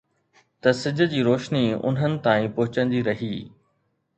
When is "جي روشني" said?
1.11-1.63